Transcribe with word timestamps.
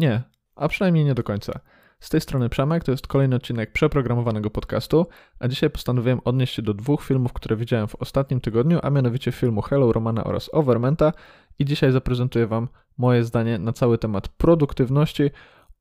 Nie, 0.00 0.22
a 0.56 0.68
przynajmniej 0.68 1.04
nie 1.04 1.14
do 1.14 1.22
końca. 1.22 1.60
Z 2.00 2.08
tej 2.08 2.20
strony 2.20 2.48
Przemek, 2.48 2.84
to 2.84 2.90
jest 2.90 3.06
kolejny 3.06 3.36
odcinek 3.36 3.72
przeprogramowanego 3.72 4.50
podcastu, 4.50 5.06
a 5.38 5.48
dzisiaj 5.48 5.70
postanowiłem 5.70 6.20
odnieść 6.24 6.54
się 6.54 6.62
do 6.62 6.74
dwóch 6.74 7.02
filmów, 7.02 7.32
które 7.32 7.56
widziałem 7.56 7.88
w 7.88 7.94
ostatnim 7.94 8.40
tygodniu, 8.40 8.78
a 8.82 8.90
mianowicie 8.90 9.32
filmu 9.32 9.62
Hello 9.62 9.92
Romana 9.92 10.24
oraz 10.24 10.50
Overmenta 10.54 11.12
i 11.58 11.64
dzisiaj 11.64 11.92
zaprezentuję 11.92 12.46
Wam 12.46 12.68
moje 12.98 13.24
zdanie 13.24 13.58
na 13.58 13.72
cały 13.72 13.98
temat 13.98 14.28
produktywności, 14.28 15.30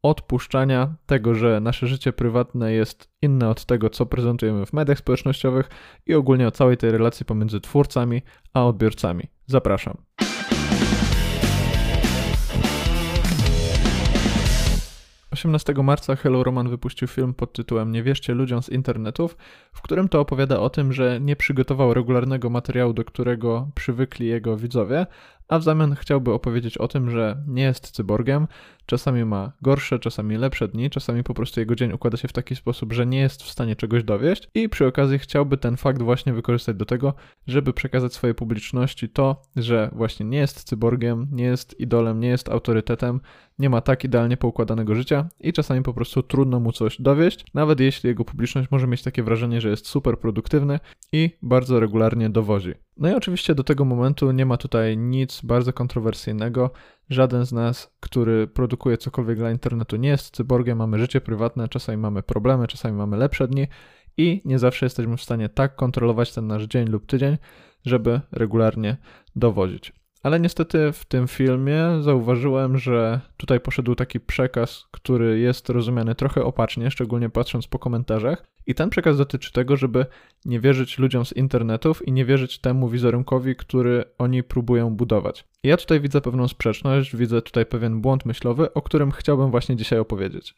odpuszczania, 0.04 0.96
tego, 1.06 1.36
że 1.36 1.60
nasze 1.60 1.88
życie 1.88 2.14
prywatne 2.14 2.74
jest 2.74 3.10
inne 3.22 3.50
od 3.50 3.66
tego, 3.66 3.90
co 3.90 4.06
prezentujemy 4.06 4.66
w 4.66 4.74
mediach 4.74 4.98
społecznościowych 4.98 5.70
i 6.06 6.14
ogólnie 6.14 6.48
o 6.48 6.52
całej 6.52 6.78
tej 6.78 6.92
relacji 6.92 7.26
pomiędzy 7.26 7.62
twórcami 7.62 8.22
a 8.54 8.66
odbiorcami. 8.66 9.24
Zapraszam. 9.46 9.98
18 15.40 15.74
marca 15.84 16.16
Hello 16.16 16.44
Roman 16.44 16.70
wypuścił 16.70 17.08
film 17.08 17.34
pod 17.34 17.54
tytułem 17.54 17.92
Nie 17.92 18.04
wierzcie 18.04 18.34
ludziom 18.34 18.64
z 18.64 18.70
internetów, 18.70 19.38
w 19.74 19.82
którym 19.82 20.10
to 20.10 20.20
opowiada 20.20 20.60
o 20.60 20.70
tym, 20.70 20.94
że 20.94 21.20
nie 21.22 21.36
przygotował 21.36 21.94
regularnego 21.94 22.50
materiału, 22.50 22.94
do 22.94 23.06
którego 23.06 23.70
przywykli 23.76 24.28
jego 24.28 24.58
widzowie, 24.58 25.06
a 25.50 25.60
w 25.60 25.64
zamian 25.64 25.96
chciałby 25.96 26.34
opowiedzieć 26.34 26.78
o 26.78 26.88
tym, 26.88 27.10
że 27.10 27.44
nie 27.48 27.64
jest 27.64 27.92
cyborgiem, 27.92 28.48
czasami 28.86 29.26
ma 29.26 29.52
gorsze, 29.62 30.00
czasami 30.00 30.38
lepsze 30.38 30.68
dni, 30.68 30.90
czasami 30.90 31.24
po 31.24 31.34
prostu 31.34 31.60
jego 31.60 31.76
dzień 31.76 31.92
układa 31.92 32.18
się 32.18 32.28
w 32.28 32.34
taki 32.34 32.56
sposób, 32.56 32.94
że 32.94 33.06
nie 33.06 33.20
jest 33.20 33.44
w 33.44 33.50
stanie 33.50 33.76
czegoś 33.76 34.04
dowieść 34.04 34.50
i 34.54 34.70
przy 34.70 34.88
okazji 34.88 35.20
chciałby 35.20 35.58
ten 35.58 35.78
fakt 35.78 36.02
właśnie 36.02 36.34
wykorzystać 36.34 36.76
do 36.76 36.86
tego, 36.86 37.14
żeby 37.48 37.74
przekazać 37.74 38.14
swojej 38.14 38.36
publiczności 38.36 39.10
to, 39.10 39.42
że 39.56 39.90
właśnie 39.94 40.26
nie 40.26 40.38
jest 40.38 40.64
cyborgiem, 40.64 41.28
nie 41.32 41.44
jest 41.44 41.80
idolem, 41.80 42.20
nie 42.20 42.28
jest 42.28 42.50
autorytetem, 42.50 43.22
nie 43.60 43.70
ma 43.70 43.82
tak 43.82 44.04
idealnie 44.04 44.38
poukładanego 44.38 44.96
życia 44.96 45.30
i 45.40 45.54
czasami 45.54 45.84
po 45.84 45.94
prostu 45.94 46.24
trudno 46.24 46.60
mu 46.60 46.72
coś 46.72 47.02
dowieść, 47.02 47.46
nawet 47.54 47.80
jeśli 47.80 48.08
jego 48.08 48.26
publiczność 48.26 48.72
może 48.72 48.88
mieć 48.88 49.04
takie 49.04 49.24
wrażenie, 49.24 49.62
że 49.62 49.70
jest 49.70 49.88
super 49.88 50.20
produktywny 50.20 50.80
i 51.12 51.38
bardzo 51.42 51.80
regularnie 51.80 52.30
dowozi. 52.30 52.74
No 53.00 53.10
i 53.10 53.14
oczywiście 53.14 53.56
do 53.56 53.64
tego 53.64 53.86
momentu 53.86 54.32
nie 54.32 54.46
ma 54.46 54.58
tutaj 54.58 54.98
nic 54.98 55.42
bardzo 55.42 55.74
kontrowersyjnego. 55.74 56.72
Żaden 57.10 57.46
z 57.46 57.52
nas, 57.52 57.96
który 58.00 58.48
produkuje 58.48 58.98
cokolwiek 58.98 59.38
dla 59.38 59.52
internetu, 59.52 59.96
nie 59.96 60.10
jest 60.10 60.36
cyborgiem, 60.36 60.78
mamy 60.78 61.00
życie 61.00 61.22
prywatne, 61.22 61.68
czasami 61.68 61.98
mamy 61.98 62.24
problemy, 62.24 62.68
czasami 62.68 62.98
mamy 62.98 63.18
lepsze 63.18 63.48
dni 63.48 63.68
i 64.18 64.42
nie 64.46 64.60
zawsze 64.60 64.86
jesteśmy 64.86 65.18
w 65.18 65.24
stanie 65.24 65.50
tak 65.50 65.76
kontrolować 65.76 66.34
ten 66.34 66.48
nasz 66.48 66.64
dzień 66.64 66.88
lub 66.88 67.06
tydzień, 67.06 67.38
żeby 67.86 68.22
regularnie 68.32 68.98
dowodzić. 69.36 69.99
Ale 70.24 70.40
niestety 70.40 70.92
w 70.92 71.06
tym 71.06 71.28
filmie 71.28 71.84
zauważyłem, 72.02 72.78
że 72.78 73.22
tutaj 73.38 73.60
poszedł 73.60 73.96
taki 73.96 74.20
przekaz, 74.20 74.86
który 74.92 75.40
jest 75.40 75.70
rozumiany 75.70 76.16
trochę 76.16 76.44
opacznie, 76.44 76.92
szczególnie 76.92 77.30
patrząc 77.30 77.68
po 77.68 77.80
komentarzach. 77.80 78.44
I 78.68 78.76
ten 78.76 78.90
przekaz 78.90 79.18
dotyczy 79.18 79.52
tego, 79.52 79.78
żeby 79.78 80.06
nie 80.46 80.60
wierzyć 80.60 81.00
ludziom 81.00 81.26
z 81.26 81.34
internetów 81.34 82.08
i 82.08 82.12
nie 82.12 82.26
wierzyć 82.26 82.60
temu 82.60 82.90
wizerunkowi, 82.90 83.56
który 83.56 84.04
oni 84.18 84.44
próbują 84.44 84.96
budować. 84.96 85.46
I 85.64 85.68
ja 85.68 85.78
tutaj 85.78 86.00
widzę 86.00 86.22
pewną 86.22 86.48
sprzeczność, 86.48 87.16
widzę 87.16 87.42
tutaj 87.42 87.66
pewien 87.66 88.02
błąd 88.02 88.26
myślowy, 88.26 88.74
o 88.74 88.82
którym 88.82 89.12
chciałbym 89.12 89.52
właśnie 89.52 89.76
dzisiaj 89.76 90.00
opowiedzieć. 90.00 90.56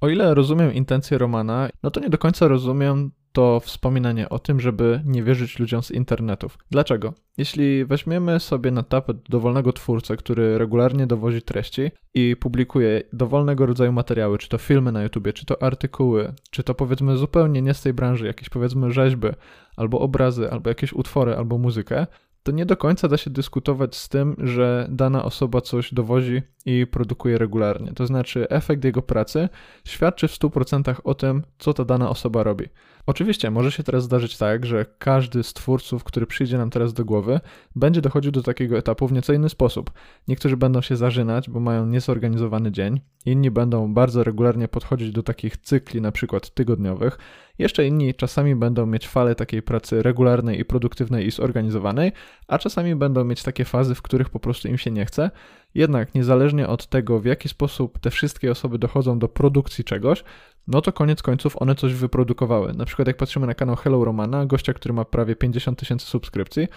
O 0.00 0.08
ile 0.08 0.34
rozumiem 0.34 0.74
intencje 0.74 1.18
Romana, 1.18 1.68
no 1.82 1.90
to 1.90 2.00
nie 2.00 2.10
do 2.10 2.18
końca 2.18 2.48
rozumiem 2.48 3.10
to 3.32 3.60
wspominanie 3.60 4.28
o 4.28 4.38
tym, 4.38 4.60
żeby 4.60 5.02
nie 5.04 5.22
wierzyć 5.22 5.58
ludziom 5.58 5.82
z 5.82 5.90
internetów. 5.90 6.58
Dlaczego? 6.70 7.14
Jeśli 7.38 7.84
weźmiemy 7.84 8.40
sobie 8.40 8.70
na 8.70 8.82
tapet 8.82 9.16
dowolnego 9.28 9.72
twórcę, 9.72 10.16
który 10.16 10.58
regularnie 10.58 11.06
dowozi 11.06 11.42
treści 11.42 11.90
i 12.14 12.36
publikuje 12.36 13.02
dowolnego 13.12 13.66
rodzaju 13.66 13.92
materiały, 13.92 14.38
czy 14.38 14.48
to 14.48 14.58
filmy 14.58 14.92
na 14.92 15.02
YouTubie, 15.02 15.32
czy 15.32 15.46
to 15.46 15.62
artykuły, 15.62 16.32
czy 16.50 16.62
to 16.62 16.74
powiedzmy 16.74 17.16
zupełnie 17.16 17.62
nie 17.62 17.74
z 17.74 17.82
tej 17.82 17.92
branży, 17.94 18.26
jakieś 18.26 18.48
powiedzmy 18.48 18.92
rzeźby, 18.92 19.28
albo 19.76 20.00
obrazy, 20.00 20.50
albo 20.50 20.70
jakieś 20.70 20.92
utwory, 20.92 21.36
albo 21.36 21.58
muzykę, 21.58 22.06
to 22.42 22.52
nie 22.52 22.66
do 22.66 22.76
końca 22.76 23.08
da 23.08 23.16
się 23.16 23.30
dyskutować 23.30 23.96
z 23.96 24.08
tym, 24.08 24.36
że 24.38 24.88
dana 24.90 25.24
osoba 25.24 25.60
coś 25.60 25.94
dowozi 25.94 26.42
i 26.66 26.86
produkuje 26.86 27.38
regularnie. 27.38 27.92
To 27.92 28.06
znaczy, 28.06 28.48
efekt 28.48 28.84
jego 28.84 29.02
pracy 29.02 29.48
świadczy 29.84 30.28
w 30.28 30.32
100% 30.32 30.94
o 31.04 31.14
tym, 31.14 31.42
co 31.58 31.74
ta 31.74 31.84
dana 31.84 32.10
osoba 32.10 32.42
robi. 32.42 32.66
Oczywiście 33.06 33.50
może 33.50 33.72
się 33.72 33.82
teraz 33.82 34.04
zdarzyć 34.04 34.36
tak, 34.36 34.66
że 34.66 34.86
każdy 34.98 35.42
z 35.42 35.52
twórców, 35.52 36.04
który 36.04 36.26
przyjdzie 36.26 36.58
nam 36.58 36.70
teraz 36.70 36.92
do 36.92 37.04
głowy, 37.04 37.40
będzie 37.76 38.00
dochodził 38.00 38.32
do 38.32 38.42
takiego 38.42 38.78
etapu 38.78 39.08
w 39.08 39.12
nieco 39.12 39.32
inny 39.32 39.48
sposób. 39.48 39.90
Niektórzy 40.28 40.56
będą 40.56 40.80
się 40.80 40.96
zażynać, 40.96 41.50
bo 41.50 41.60
mają 41.60 41.86
niezorganizowany 41.86 42.72
dzień, 42.72 43.00
inni 43.26 43.50
będą 43.50 43.94
bardzo 43.94 44.24
regularnie 44.24 44.68
podchodzić 44.68 45.12
do 45.12 45.22
takich 45.22 45.56
cykli, 45.56 46.00
na 46.00 46.12
przykład 46.12 46.50
tygodniowych, 46.54 47.18
jeszcze 47.58 47.86
inni 47.86 48.14
czasami 48.14 48.56
będą 48.56 48.86
mieć 48.86 49.08
fale 49.08 49.34
takiej 49.34 49.62
pracy 49.62 50.02
regularnej 50.02 50.60
i 50.60 50.64
produktywnej 50.64 51.26
i 51.26 51.30
zorganizowanej, 51.30 52.12
a 52.48 52.58
czasami 52.58 52.96
będą 52.96 53.24
mieć 53.24 53.42
takie 53.42 53.64
fazy, 53.64 53.94
w 53.94 54.02
których 54.02 54.30
po 54.30 54.40
prostu 54.40 54.68
im 54.68 54.78
się 54.78 54.90
nie 54.90 55.06
chce. 55.06 55.30
Jednak 55.74 56.14
niezależnie 56.14 56.68
od 56.68 56.86
tego, 56.86 57.20
w 57.20 57.24
jaki 57.24 57.48
sposób 57.48 57.98
te 57.98 58.10
wszystkie 58.10 58.50
osoby 58.50 58.78
dochodzą 58.78 59.18
do 59.18 59.28
produkcji 59.28 59.84
czegoś, 59.84 60.24
no 60.66 60.80
to 60.80 60.92
koniec 60.92 61.22
końców 61.22 61.62
one 61.62 61.74
coś 61.74 61.94
wyprodukowały. 61.94 62.72
Na 62.72 62.84
przykład 62.84 63.08
jak 63.08 63.16
patrzymy 63.16 63.46
na 63.46 63.54
kanał 63.54 63.76
Hello 63.76 64.04
Romana, 64.04 64.46
gościa, 64.46 64.72
który 64.72 64.94
ma 64.94 65.04
prawie 65.04 65.36
50 65.36 65.78
tysięcy 65.78 66.06
subskrypcji, 66.06 66.68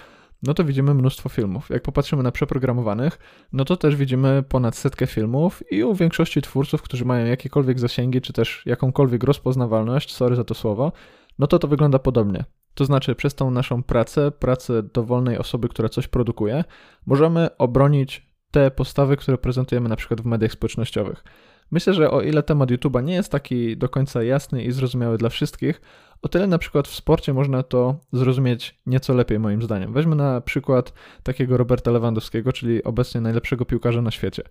no 0.43 0.53
to 0.53 0.63
widzimy 0.63 0.93
mnóstwo 0.93 1.29
filmów. 1.29 1.69
Jak 1.69 1.83
popatrzymy 1.83 2.23
na 2.23 2.31
przeprogramowanych, 2.31 3.19
no 3.53 3.65
to 3.65 3.77
też 3.77 3.95
widzimy 3.95 4.43
ponad 4.49 4.75
setkę 4.75 5.07
filmów 5.07 5.63
i 5.71 5.83
u 5.83 5.95
większości 5.95 6.41
twórców, 6.41 6.81
którzy 6.81 7.05
mają 7.05 7.25
jakiekolwiek 7.25 7.79
zasięgi, 7.79 8.21
czy 8.21 8.33
też 8.33 8.63
jakąkolwiek 8.65 9.23
rozpoznawalność, 9.23 10.15
sorry 10.15 10.35
za 10.35 10.43
to 10.43 10.53
słowo, 10.53 10.91
no 11.39 11.47
to 11.47 11.59
to 11.59 11.67
wygląda 11.67 11.99
podobnie. 11.99 12.45
To 12.73 12.85
znaczy, 12.85 13.15
przez 13.15 13.35
tą 13.35 13.51
naszą 13.51 13.83
pracę, 13.83 14.31
pracę 14.31 14.83
dowolnej 14.83 15.37
osoby, 15.37 15.69
która 15.69 15.89
coś 15.89 16.07
produkuje, 16.07 16.63
możemy 17.05 17.57
obronić 17.57 18.32
te 18.53 18.71
postawy, 18.71 19.17
które 19.17 19.37
prezentujemy 19.37 19.89
na 19.89 19.95
przykład 19.95 20.21
w 20.21 20.25
mediach 20.25 20.51
społecznościowych. 20.51 21.23
Myślę, 21.71 21.93
że 21.93 22.11
o 22.11 22.21
ile 22.21 22.43
temat 22.43 22.69
YouTube'a 22.69 23.03
nie 23.03 23.13
jest 23.13 23.31
taki 23.31 23.77
do 23.77 23.89
końca 23.89 24.23
jasny 24.23 24.63
i 24.63 24.71
zrozumiały 24.71 25.17
dla 25.17 25.29
wszystkich, 25.29 25.81
o 26.21 26.29
tyle 26.29 26.47
na 26.47 26.57
przykład 26.57 26.87
w 26.87 26.95
sporcie 26.95 27.33
można 27.33 27.63
to 27.63 27.95
zrozumieć 28.11 28.79
nieco 28.85 29.13
lepiej 29.13 29.39
moim 29.39 29.61
zdaniem. 29.61 29.93
Weźmy 29.93 30.15
na 30.15 30.41
przykład 30.41 30.93
takiego 31.23 31.57
Roberta 31.57 31.91
Lewandowskiego, 31.91 32.53
czyli 32.53 32.83
obecnie 32.83 33.21
najlepszego 33.21 33.65
piłkarza 33.65 34.01
na 34.01 34.11
świecie. 34.11 34.43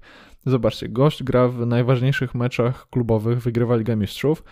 Zobaczcie, 0.47 0.89
gość 0.89 1.23
gra 1.23 1.49
w 1.49 1.67
najważniejszych 1.67 2.35
meczach 2.35 2.91
klubowych, 2.91 3.43
wygrywa 3.43 3.77
Ligę 3.77 3.97
Mistrzów, 3.97 4.43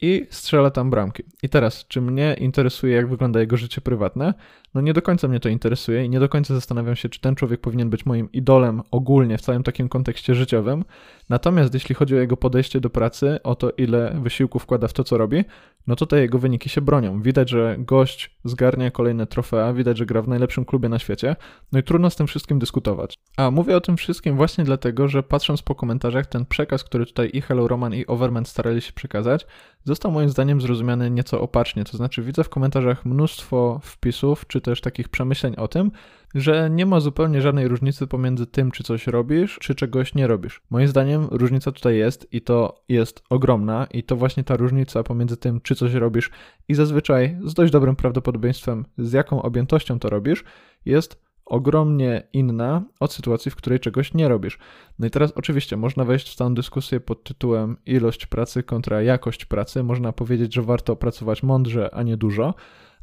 i 0.00 0.26
strzela 0.30 0.70
tam 0.70 0.90
bramki. 0.90 1.22
I 1.42 1.48
teraz, 1.48 1.84
czy 1.88 2.00
mnie 2.00 2.36
interesuje, 2.40 2.96
jak 2.96 3.08
wygląda 3.08 3.40
jego 3.40 3.56
życie 3.56 3.80
prywatne? 3.80 4.34
No 4.74 4.80
nie 4.80 4.92
do 4.92 5.02
końca 5.02 5.28
mnie 5.28 5.40
to 5.40 5.48
interesuje 5.48 6.04
i 6.04 6.10
nie 6.10 6.20
do 6.20 6.28
końca 6.28 6.54
zastanawiam 6.54 6.96
się, 6.96 7.08
czy 7.08 7.20
ten 7.20 7.34
człowiek 7.34 7.60
powinien 7.60 7.90
być 7.90 8.06
moim 8.06 8.32
idolem 8.32 8.82
ogólnie 8.90 9.38
w 9.38 9.40
całym 9.40 9.62
takim 9.62 9.88
kontekście 9.88 10.34
życiowym. 10.34 10.84
Natomiast 11.28 11.74
jeśli 11.74 11.94
chodzi 11.94 12.16
o 12.16 12.18
jego 12.18 12.36
podejście 12.36 12.80
do 12.80 12.90
pracy, 12.90 13.38
o 13.42 13.54
to, 13.54 13.70
ile 13.70 14.16
wysiłku 14.22 14.58
wkłada 14.58 14.88
w 14.88 14.92
to, 14.92 15.04
co 15.04 15.18
robi, 15.18 15.44
no 15.86 15.96
te 15.96 16.20
jego 16.20 16.38
wyniki 16.38 16.68
się 16.68 16.80
bronią. 16.80 17.22
Widać, 17.22 17.50
że 17.50 17.76
gość 17.78 18.36
zgarnia 18.44 18.90
kolejne 18.90 19.26
trofea, 19.26 19.72
widać, 19.72 19.98
że 19.98 20.06
gra 20.06 20.22
w 20.22 20.28
najlepszym 20.28 20.64
klubie 20.64 20.88
na 20.88 20.98
świecie, 20.98 21.36
no 21.72 21.78
i 21.78 21.82
trudno 21.82 22.10
z 22.10 22.16
tym 22.16 22.26
wszystkim 22.26 22.58
dyskutować. 22.58 23.18
A 23.36 23.50
mówię 23.50 23.76
o 23.76 23.80
tym 23.80 23.96
wszystkim 23.96 24.36
właśnie 24.36 24.64
dlatego, 24.64 25.08
że 25.08 25.22
patrząc 25.22 25.62
po 25.62 25.74
komentarzach, 25.74 26.26
ten 26.26 26.46
przekaz, 26.46 26.84
który 26.84 27.06
tutaj 27.06 27.30
i 27.32 27.40
Hello 27.40 27.68
Roman 27.68 27.94
i 27.94 28.06
Overman 28.06 28.44
starali 28.44 28.80
się 28.80 28.92
przekazać, 28.92 29.46
został 29.84 30.12
moim 30.12 30.28
zdaniem 30.28 30.60
zrozumiany 30.60 31.10
nieco 31.10 31.40
opacznie. 31.40 31.84
To 31.84 31.96
znaczy, 31.96 32.22
widzę 32.22 32.44
w 32.44 32.48
komentarzach 32.48 33.04
mnóstwo 33.04 33.80
wpisów, 33.82 34.46
czy 34.46 34.60
też 34.60 34.80
takich 34.80 35.08
przemyśleń 35.08 35.54
o 35.56 35.68
tym, 35.68 35.90
że 36.34 36.70
nie 36.70 36.86
ma 36.86 37.00
zupełnie 37.00 37.42
żadnej 37.42 37.68
różnicy 37.68 38.06
pomiędzy 38.06 38.46
tym, 38.46 38.70
czy 38.70 38.84
coś 38.84 39.06
robisz, 39.06 39.58
czy 39.60 39.74
czegoś 39.74 40.14
nie 40.14 40.26
robisz. 40.26 40.62
Moim 40.70 40.88
zdaniem 40.88 41.28
różnica 41.30 41.72
tutaj 41.72 41.96
jest 41.96 42.32
i 42.32 42.40
to 42.40 42.84
jest 42.88 43.22
ogromna, 43.30 43.86
i 43.90 44.02
to 44.02 44.16
właśnie 44.16 44.44
ta 44.44 44.56
różnica 44.56 45.02
pomiędzy 45.02 45.36
tym, 45.36 45.60
czy 45.60 45.74
coś 45.74 45.94
robisz 45.94 46.30
i 46.68 46.74
zazwyczaj 46.74 47.38
z 47.44 47.54
dość 47.54 47.72
dobrym 47.72 47.96
prawdopodobieństwem, 47.96 48.84
z 48.98 49.12
jaką 49.12 49.42
objętością 49.42 49.98
to 49.98 50.10
robisz, 50.10 50.44
jest 50.84 51.24
ogromnie 51.46 52.22
inna 52.32 52.82
od 53.00 53.12
sytuacji, 53.12 53.50
w 53.50 53.56
której 53.56 53.80
czegoś 53.80 54.14
nie 54.14 54.28
robisz. 54.28 54.58
No 54.98 55.06
i 55.06 55.10
teraz 55.10 55.32
oczywiście 55.32 55.76
można 55.76 56.04
wejść 56.04 56.32
w 56.32 56.36
tę 56.36 56.54
dyskusję 56.54 57.00
pod 57.00 57.24
tytułem 57.24 57.76
ilość 57.86 58.26
pracy 58.26 58.62
kontra 58.62 59.02
jakość 59.02 59.44
pracy. 59.44 59.82
Można 59.82 60.12
powiedzieć, 60.12 60.54
że 60.54 60.62
warto 60.62 60.96
pracować 60.96 61.42
mądrze, 61.42 61.94
a 61.94 62.02
nie 62.02 62.16
dużo, 62.16 62.54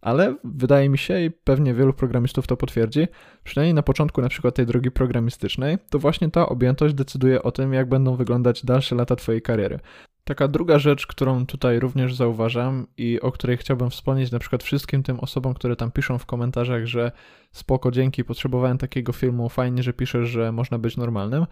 ale 0.01 0.35
wydaje 0.43 0.89
mi 0.89 0.97
się 0.97 1.21
i 1.21 1.31
pewnie 1.31 1.73
wielu 1.73 1.93
programistów 1.93 2.47
to 2.47 2.57
potwierdzi, 2.57 3.07
przynajmniej 3.43 3.73
na 3.73 3.83
początku 3.83 4.21
na 4.21 4.29
przykład 4.29 4.55
tej 4.55 4.65
drogi 4.65 4.91
programistycznej, 4.91 5.77
to 5.89 5.99
właśnie 5.99 6.31
ta 6.31 6.49
objętość 6.49 6.93
decyduje 6.93 7.43
o 7.43 7.51
tym, 7.51 7.73
jak 7.73 7.89
będą 7.89 8.15
wyglądać 8.15 8.65
dalsze 8.65 8.95
lata 8.95 9.15
Twojej 9.15 9.41
kariery. 9.41 9.79
Taka 10.23 10.47
druga 10.47 10.79
rzecz, 10.79 11.07
którą 11.07 11.45
tutaj 11.45 11.79
również 11.79 12.15
zauważam 12.15 12.87
i 12.97 13.21
o 13.21 13.31
której 13.31 13.57
chciałbym 13.57 13.89
wspomnieć 13.89 14.31
na 14.31 14.39
przykład 14.39 14.63
wszystkim 14.63 15.03
tym 15.03 15.19
osobom, 15.19 15.53
które 15.53 15.75
tam 15.75 15.91
piszą 15.91 16.17
w 16.17 16.25
komentarzach, 16.25 16.85
że 16.85 17.11
spoko, 17.51 17.91
dzięki, 17.91 18.23
potrzebowałem 18.23 18.77
takiego 18.77 19.13
filmu, 19.13 19.49
fajnie, 19.49 19.83
że 19.83 19.93
piszesz, 19.93 20.29
że 20.29 20.51
można 20.51 20.79
być 20.79 20.97
normalnym. 20.97 21.45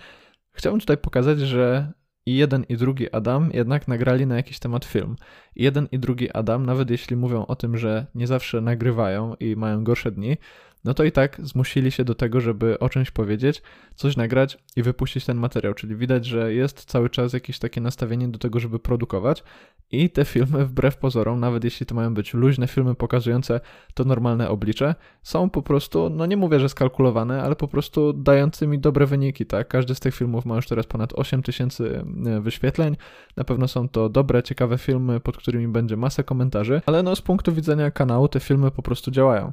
Chciałbym 0.52 0.80
tutaj 0.80 0.98
pokazać, 0.98 1.40
że 1.40 1.94
i 2.26 2.36
jeden 2.36 2.64
i 2.70 2.78
drugi 2.78 3.12
Adam 3.12 3.50
jednak 3.54 3.88
nagrali 3.88 4.28
na 4.28 4.36
jakiś 4.36 4.60
temat 4.60 4.86
film. 4.86 5.16
I 5.56 5.64
jeden 5.64 5.88
i 5.92 6.00
drugi 6.00 6.32
Adam, 6.32 6.66
nawet 6.66 6.90
jeśli 6.90 7.16
mówią 7.16 7.46
o 7.46 7.56
tym, 7.56 7.78
że 7.78 8.06
nie 8.16 8.28
zawsze 8.28 8.62
nagrywają 8.62 9.36
i 9.36 9.56
mają 9.56 9.84
gorsze 9.84 10.12
dni, 10.12 10.38
no 10.84 10.94
to 10.94 11.04
i 11.04 11.12
tak 11.12 11.38
zmusili 11.44 11.92
się 11.92 12.04
do 12.04 12.16
tego, 12.16 12.42
żeby 12.42 12.80
o 12.80 12.90
czymś 12.90 13.12
powiedzieć, 13.12 13.62
coś 13.96 14.18
nagrać 14.18 14.58
i 14.76 14.84
wypuścić 14.84 15.26
ten 15.26 15.38
materiał. 15.38 15.74
Czyli 15.74 15.96
widać, 15.96 16.26
że 16.26 16.54
jest 16.54 16.86
cały 16.86 17.10
czas 17.10 17.34
jakieś 17.34 17.60
takie 17.60 17.82
nastawienie 17.82 18.28
do 18.28 18.40
tego, 18.40 18.60
żeby 18.60 18.80
produkować 18.80 19.44
i 19.92 20.10
te 20.10 20.26
filmy, 20.26 20.66
wbrew 20.66 20.98
pozorom, 20.98 21.40
nawet 21.40 21.64
jeśli 21.64 21.86
to 21.86 21.96
mają 21.96 22.14
być 22.14 22.34
luźne 22.34 22.68
filmy 22.68 22.96
pokazujące 22.96 23.60
to 23.94 24.04
normalne 24.04 24.50
oblicze, 24.50 24.96
są 25.24 25.50
po 25.50 25.62
prostu, 25.62 26.10
no 26.10 26.26
nie 26.26 26.38
mówię, 26.38 26.60
że 26.60 26.70
skalkulowane, 26.70 27.44
ale 27.44 27.56
po 27.56 27.68
prostu 27.68 28.14
dającymi 28.14 28.80
dobre 28.80 29.06
wyniki, 29.06 29.46
tak? 29.46 29.68
Każdy 29.68 29.96
z 29.96 30.00
tych 30.00 30.16
filmów 30.16 30.46
ma 30.46 30.56
już 30.56 30.68
teraz 30.68 30.86
ponad 30.86 31.14
8 31.14 31.44
tysięcy 31.44 32.04
e, 32.26 32.42
wyświetleń. 32.42 32.98
Na 33.38 33.44
pewno 33.44 33.68
są 33.68 33.90
to 33.90 34.10
dobre, 34.10 34.44
ciekawe 34.44 34.78
filmy, 34.78 35.20
pod 35.20 35.38
którymi 35.38 35.68
będzie 35.68 35.98
masa 35.98 36.24
komentarzy, 36.24 36.82
ale 36.86 37.04
no 37.04 37.16
z 37.16 37.22
punktu 37.22 37.54
widzenia 37.54 37.92
kanału 37.92 38.28
te 38.28 38.40
filmy 38.40 38.72
po 38.72 38.82
prostu 38.82 39.12
działają. 39.12 39.52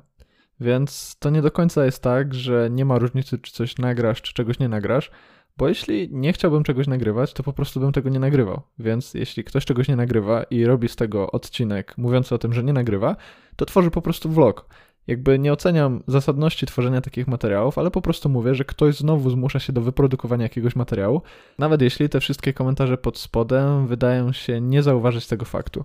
Więc 0.60 1.16
to 1.18 1.30
nie 1.30 1.42
do 1.42 1.50
końca 1.50 1.84
jest 1.84 2.02
tak, 2.02 2.34
że 2.34 2.68
nie 2.70 2.84
ma 2.84 2.98
różnicy, 2.98 3.38
czy 3.38 3.52
coś 3.52 3.78
nagrasz, 3.78 4.22
czy 4.22 4.34
czegoś 4.34 4.58
nie 4.58 4.68
nagrasz, 4.68 5.10
bo 5.56 5.68
jeśli 5.68 6.08
nie 6.12 6.32
chciałbym 6.32 6.62
czegoś 6.62 6.86
nagrywać, 6.86 7.32
to 7.32 7.42
po 7.42 7.52
prostu 7.52 7.80
bym 7.80 7.92
tego 7.92 8.08
nie 8.08 8.18
nagrywał. 8.18 8.62
Więc 8.78 9.14
jeśli 9.14 9.44
ktoś 9.44 9.64
czegoś 9.64 9.88
nie 9.88 9.96
nagrywa 9.96 10.42
i 10.42 10.64
robi 10.64 10.88
z 10.88 10.96
tego 10.96 11.30
odcinek 11.30 11.98
mówiący 11.98 12.34
o 12.34 12.38
tym, 12.38 12.52
że 12.52 12.62
nie 12.62 12.72
nagrywa, 12.72 13.16
to 13.56 13.66
tworzy 13.66 13.90
po 13.90 14.02
prostu 14.02 14.30
vlog. 14.30 14.68
Jakby 15.06 15.38
nie 15.38 15.52
oceniam 15.52 16.02
zasadności 16.06 16.66
tworzenia 16.66 17.00
takich 17.00 17.26
materiałów, 17.26 17.78
ale 17.78 17.90
po 17.90 18.02
prostu 18.02 18.28
mówię, 18.28 18.54
że 18.54 18.64
ktoś 18.64 18.96
znowu 18.96 19.30
zmusza 19.30 19.58
się 19.58 19.72
do 19.72 19.80
wyprodukowania 19.80 20.42
jakiegoś 20.42 20.76
materiału, 20.76 21.22
nawet 21.58 21.82
jeśli 21.82 22.08
te 22.08 22.20
wszystkie 22.20 22.52
komentarze 22.52 22.98
pod 22.98 23.18
spodem 23.18 23.86
wydają 23.86 24.32
się 24.32 24.60
nie 24.60 24.82
zauważyć 24.82 25.26
tego 25.26 25.44
faktu. 25.44 25.84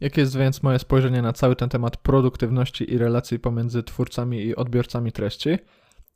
Jakie 0.00 0.20
jest 0.20 0.38
więc 0.38 0.62
moje 0.62 0.78
spojrzenie 0.78 1.22
na 1.22 1.32
cały 1.32 1.56
ten 1.56 1.68
temat 1.68 1.96
produktywności 1.96 2.92
i 2.92 2.98
relacji 2.98 3.38
pomiędzy 3.38 3.82
twórcami 3.82 4.44
i 4.44 4.56
odbiorcami 4.56 5.12
treści? 5.12 5.58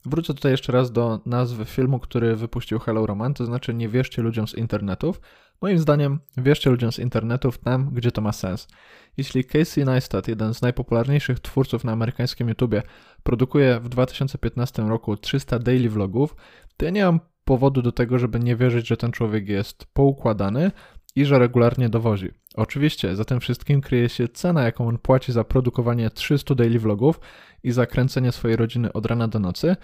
Wrócę 0.07 0.35
tutaj 0.35 0.53
jeszcze 0.53 0.73
raz 0.73 0.93
do 0.93 1.21
nazwy 1.27 1.65
filmu, 1.65 1.99
który 1.99 2.37
wypuścił 2.37 2.79
Hello 2.79 3.07
Roman, 3.07 3.35
to 3.35 3.47
znaczy 3.47 3.75
nie 3.75 3.89
wierzcie 3.89 4.23
ludziom 4.23 4.49
z 4.49 4.55
internetów. 4.55 5.21
Moim 5.63 5.79
zdaniem 5.79 6.21
wierzcie 6.37 6.71
ludziom 6.71 6.93
z 6.93 6.99
internetów 6.99 7.59
tam, 7.59 7.91
gdzie 7.93 8.13
to 8.13 8.21
ma 8.21 8.33
sens. 8.33 8.69
Jeśli 9.17 9.45
Casey 9.45 9.85
Neistat, 9.85 10.29
jeden 10.29 10.55
z 10.55 10.63
najpopularniejszych 10.63 11.41
twórców 11.41 11.85
na 11.85 11.93
amerykańskim 11.93 12.49
YouTubie, 12.49 12.83
produkuje 13.23 13.81
w 13.81 13.89
2015 13.89 14.83
roku 14.83 15.17
300 15.17 15.59
daily 15.59 15.89
vlogów, 15.89 16.37
to 16.77 16.85
ja 16.85 16.91
nie 16.91 17.05
mam 17.05 17.21
powodu 17.45 17.83
do 17.83 17.93
tego, 17.93 18.19
żeby 18.19 18.41
nie 18.41 18.57
wierzyć, 18.57 18.87
że 18.87 18.97
ten 18.97 19.13
człowiek 19.13 19.49
jest 19.49 19.85
poukładany, 19.85 20.71
i 21.17 21.25
że 21.25 21.39
regularnie 21.39 21.89
dowozi. 21.89 22.31
Oczywiście 22.55 23.17
za 23.17 23.25
tym 23.25 23.41
wszystkim 23.41 23.81
kryje 23.81 24.09
się 24.09 24.29
cena, 24.29 24.63
jaką 24.63 24.89
on 24.89 24.99
płaci 24.99 25.33
za 25.33 25.45
produkowanie 25.45 26.11
300 26.11 26.55
daily 26.55 26.79
vlogów 26.79 27.21
i 27.63 27.73
za 27.73 27.87
kręcenie 27.87 28.33
swojej 28.33 28.57
rodziny 28.57 28.93
od 28.93 29.07
rana 29.07 29.29
do 29.29 29.39
nocy, 29.39 29.77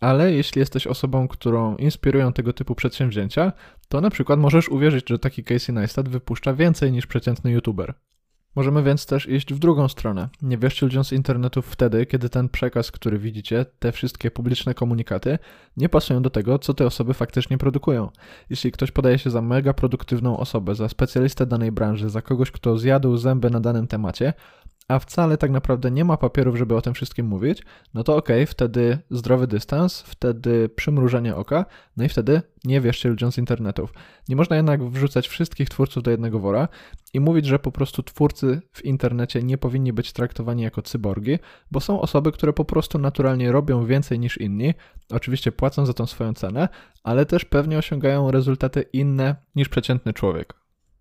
ale 0.00 0.32
jeśli 0.32 0.58
jesteś 0.58 0.86
osobą, 0.86 1.28
którą 1.28 1.76
inspirują 1.76 2.32
tego 2.32 2.52
typu 2.52 2.74
przedsięwzięcia, 2.74 3.52
to 3.88 4.00
na 4.00 4.10
przykład 4.10 4.40
możesz 4.40 4.68
uwierzyć, 4.68 5.08
że 5.08 5.18
taki 5.18 5.44
Casey 5.44 5.72
Neistat 5.72 6.08
wypuszcza 6.08 6.54
więcej 6.54 6.92
niż 6.92 7.06
przeciętny 7.06 7.50
youtuber. 7.50 7.94
Możemy 8.56 8.82
więc 8.82 9.06
też 9.06 9.28
iść 9.28 9.54
w 9.54 9.58
drugą 9.58 9.88
stronę. 9.88 10.28
Nie 10.42 10.58
wierzcie 10.58 10.86
ludziom 10.86 11.04
z 11.04 11.12
internetu 11.12 11.62
wtedy, 11.62 12.06
kiedy 12.06 12.28
ten 12.28 12.48
przekaz, 12.48 12.90
który 12.90 13.18
widzicie, 13.18 13.66
te 13.78 13.92
wszystkie 13.92 14.30
publiczne 14.30 14.74
komunikaty, 14.74 15.38
nie 15.76 15.88
pasują 15.88 16.22
do 16.22 16.30
tego, 16.30 16.58
co 16.58 16.74
te 16.74 16.86
osoby 16.86 17.14
faktycznie 17.14 17.58
produkują. 17.58 18.10
Jeśli 18.50 18.72
ktoś 18.72 18.90
podaje 18.90 19.18
się 19.18 19.30
za 19.30 19.42
mega 19.42 19.72
produktywną 19.72 20.36
osobę, 20.36 20.74
za 20.74 20.88
specjalistę 20.88 21.46
danej 21.46 21.72
branży, 21.72 22.10
za 22.10 22.22
kogoś, 22.22 22.50
kto 22.50 22.78
zjadł 22.78 23.16
zęby 23.16 23.50
na 23.50 23.60
danym 23.60 23.86
temacie, 23.86 24.32
a 24.90 24.98
wcale 24.98 25.36
tak 25.36 25.50
naprawdę 25.50 25.90
nie 25.90 26.04
ma 26.04 26.16
papierów, 26.16 26.56
żeby 26.56 26.76
o 26.76 26.82
tym 26.82 26.94
wszystkim 26.94 27.26
mówić, 27.26 27.62
no 27.94 28.04
to 28.04 28.16
okej, 28.16 28.36
okay, 28.36 28.46
wtedy 28.46 28.98
zdrowy 29.10 29.46
dystans, 29.46 30.02
wtedy 30.02 30.68
przymrużenie 30.68 31.36
oka, 31.36 31.64
no 31.96 32.04
i 32.04 32.08
wtedy 32.08 32.42
nie 32.64 32.80
wierzcie 32.80 33.08
ludziom 33.08 33.32
z 33.32 33.38
internetów. 33.38 33.92
Nie 34.28 34.36
można 34.36 34.56
jednak 34.56 34.84
wrzucać 34.84 35.28
wszystkich 35.28 35.68
twórców 35.68 36.02
do 36.02 36.10
jednego 36.10 36.38
wora 36.40 36.68
i 37.14 37.20
mówić, 37.20 37.46
że 37.46 37.58
po 37.58 37.72
prostu 37.72 38.02
twórcy 38.02 38.60
w 38.72 38.84
internecie 38.84 39.42
nie 39.42 39.58
powinni 39.58 39.92
być 39.92 40.12
traktowani 40.12 40.62
jako 40.62 40.82
cyborgi, 40.82 41.38
bo 41.70 41.80
są 41.80 42.00
osoby, 42.00 42.32
które 42.32 42.52
po 42.52 42.64
prostu 42.64 42.98
naturalnie 42.98 43.52
robią 43.52 43.86
więcej 43.86 44.18
niż 44.18 44.38
inni, 44.38 44.74
oczywiście 45.10 45.52
płacą 45.52 45.86
za 45.86 45.92
tą 45.92 46.06
swoją 46.06 46.34
cenę, 46.34 46.68
ale 47.02 47.26
też 47.26 47.44
pewnie 47.44 47.78
osiągają 47.78 48.30
rezultaty 48.30 48.84
inne 48.92 49.36
niż 49.54 49.68
przeciętny 49.68 50.12
człowiek. 50.12 50.54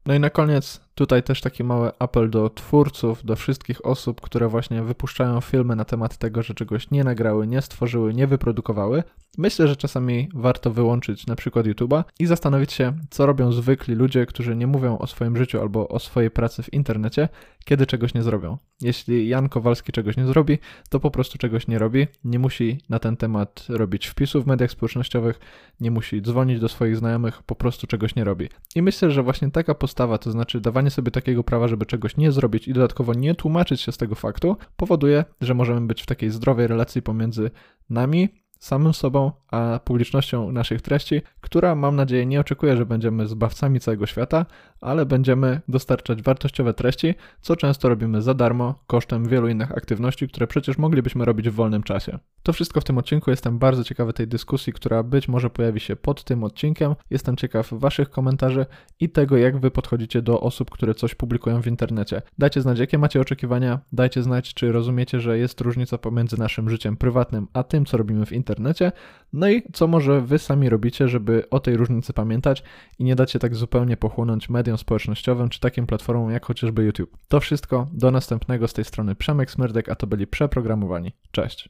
No 0.06 0.14
i 0.14 0.20
na 0.20 0.30
koniec 0.30 0.82
tutaj 1.00 1.24
też 1.24 1.42
taki 1.42 1.64
mały 1.64 1.92
apel 2.00 2.30
do 2.30 2.50
twórców, 2.50 3.26
do 3.26 3.36
wszystkich 3.36 3.86
osób, 3.86 4.22
które 4.22 4.48
właśnie 4.48 4.84
wypuszczają 4.84 5.42
filmy 5.42 5.76
na 5.76 5.86
temat 5.86 6.18
tego, 6.18 6.44
że 6.44 6.54
czegoś 6.54 6.92
nie 6.92 7.04
nagrały, 7.04 7.48
nie 7.48 7.62
stworzyły, 7.62 8.14
nie 8.14 8.28
wyprodukowały. 8.28 9.04
Myślę, 9.38 9.68
że 9.68 9.76
czasami 9.76 10.30
warto 10.34 10.72
wyłączyć 10.72 11.28
na 11.28 11.36
przykład 11.36 11.66
YouTube'a 11.66 12.04
i 12.20 12.26
zastanowić 12.26 12.74
się, 12.74 12.94
co 13.10 13.26
robią 13.26 13.52
zwykli 13.52 13.96
ludzie, 13.96 14.26
którzy 14.26 14.56
nie 14.56 14.68
mówią 14.68 14.98
o 14.98 15.08
swoim 15.08 15.38
życiu 15.38 15.62
albo 15.62 15.88
o 15.88 16.00
swojej 16.00 16.32
pracy 16.32 16.64
w 16.64 16.74
internecie, 16.74 17.30
kiedy 17.66 17.86
czegoś 17.86 18.14
nie 18.14 18.24
zrobią. 18.24 18.58
Jeśli 18.82 19.28
Jan 19.28 19.50
Kowalski 19.50 19.92
czegoś 19.92 20.18
nie 20.18 20.26
zrobi, 20.26 20.58
to 20.90 21.00
po 21.00 21.12
prostu 21.12 21.38
czegoś 21.38 21.68
nie 21.68 21.80
robi. 21.80 22.08
Nie 22.24 22.40
musi 22.40 22.78
na 22.90 23.00
ten 23.00 23.18
temat 23.18 23.66
robić 23.70 24.08
wpisów 24.08 24.44
w 24.44 24.48
mediach 24.48 24.72
społecznościowych, 24.72 25.40
nie 25.80 25.92
musi 25.92 26.22
dzwonić 26.22 26.60
do 26.60 26.70
swoich 26.70 26.98
znajomych, 26.98 27.44
po 27.44 27.56
prostu 27.56 27.88
czegoś 27.88 28.16
nie 28.16 28.24
robi. 28.24 28.50
I 28.76 28.82
myślę, 28.82 29.12
że 29.12 29.24
właśnie 29.24 29.52
taka 29.52 29.76
postawa, 29.76 30.18
to 30.18 30.32
znaczy 30.32 30.62
dawanie 30.62 30.89
sobie 30.90 31.12
takiego 31.12 31.44
prawa, 31.44 31.68
żeby 31.68 31.86
czegoś 31.86 32.18
nie 32.18 32.32
zrobić 32.32 32.68
i 32.68 32.74
dodatkowo 32.74 33.14
nie 33.14 33.36
tłumaczyć 33.36 33.82
się 33.82 33.92
z 33.92 33.98
tego 33.98 34.16
faktu, 34.16 34.58
powoduje, 34.76 35.26
że 35.42 35.54
możemy 35.54 35.88
być 35.88 36.02
w 36.02 36.06
takiej 36.06 36.30
zdrowej 36.30 36.68
relacji 36.68 37.02
pomiędzy 37.02 37.52
nami, 37.90 38.30
samym 38.60 38.94
sobą, 38.94 39.32
a 39.52 39.80
publicznością 39.84 40.52
naszych 40.52 40.82
treści, 40.82 41.22
która 41.42 41.76
mam 41.76 41.96
nadzieję 41.96 42.26
nie 42.26 42.40
oczekuje, 42.40 42.78
że 42.78 42.86
będziemy 42.86 43.28
zbawcami 43.28 43.80
całego 43.80 44.06
świata, 44.06 44.46
ale 44.82 45.06
będziemy 45.06 45.62
dostarczać 45.68 46.22
wartościowe 46.22 46.74
treści, 46.74 47.16
co 47.42 47.56
często 47.56 47.90
robimy 47.90 48.22
za 48.22 48.34
darmo, 48.34 48.84
kosztem 48.88 49.28
wielu 49.28 49.48
innych 49.48 49.72
aktywności, 49.72 50.28
które 50.28 50.48
przecież 50.48 50.78
moglibyśmy 50.78 51.26
robić 51.26 51.50
w 51.50 51.54
wolnym 51.54 51.84
czasie. 51.84 52.20
To 52.44 52.54
wszystko 52.54 52.82
w 52.82 52.84
tym 52.84 52.98
odcinku. 52.98 53.32
Jestem 53.32 53.60
bardzo 53.60 53.84
ciekawy 53.84 54.14
tej 54.14 54.28
dyskusji, 54.28 54.74
która 54.74 55.04
być 55.04 55.28
może 55.28 55.50
pojawi 55.50 55.80
się 55.80 55.96
pod 55.96 56.24
tym 56.24 56.44
odcinkiem. 56.44 56.96
Jestem 57.10 57.36
ciekaw 57.36 57.70
Waszych 57.72 58.10
komentarzy 58.10 58.66
i 59.00 59.10
tego, 59.10 59.38
jak 59.38 59.58
Wy 59.58 59.72
podchodzicie 59.72 60.22
do 60.22 60.42
osób, 60.42 60.72
które 60.72 60.94
coś 60.94 61.16
publikują 61.16 61.62
w 61.62 61.68
internecie. 61.68 62.22
Dajcie 62.38 62.62
znać, 62.62 62.80
jakie 62.80 62.98
macie 62.98 63.22
oczekiwania, 63.22 63.80
dajcie 63.92 64.24
znać, 64.24 64.54
czy 64.54 64.72
rozumiecie, 64.72 65.20
że 65.20 65.38
jest 65.38 65.62
różnica 65.62 65.98
pomiędzy 65.98 66.40
naszym 66.40 66.70
życiem 66.70 66.98
prywatnym 66.98 67.48
a 67.54 67.64
tym, 67.64 67.86
co 67.86 67.98
robimy 67.98 68.26
w 68.26 68.32
internecie. 68.50 68.92
No 69.34 69.50
i 69.50 69.64
co 69.74 69.88
może 69.88 70.22
Wy 70.22 70.40
sami 70.40 70.70
robicie, 70.70 71.08
żeby 71.08 71.50
o 71.50 71.60
tej 71.60 71.78
różnicy 71.78 72.14
pamiętać 72.14 72.64
i 73.00 73.04
nie 73.04 73.16
dać 73.16 73.32
się 73.32 73.40
tak 73.40 73.56
zupełnie 73.56 73.98
pochłonąć 73.98 74.50
mediom 74.50 74.78
społecznościowym 74.78 75.50
czy 75.50 75.60
takim 75.60 75.88
platformom 75.88 76.32
jak 76.32 76.46
chociażby 76.46 76.84
YouTube. 76.84 77.18
To 77.28 77.40
wszystko. 77.40 77.88
Do 77.94 78.12
następnego 78.12 78.68
z 78.68 78.74
tej 78.74 78.86
strony 78.86 79.16
Przemek 79.16 79.52
Smyrdek, 79.52 79.90
a 79.90 79.96
to 79.96 80.08
byli 80.08 80.28
przeprogramowani. 80.28 81.12
Cześć. 81.32 81.70